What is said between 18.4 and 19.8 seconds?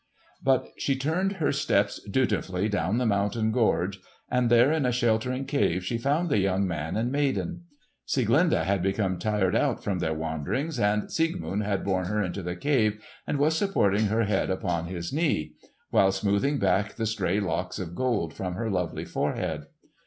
her lovely forehead.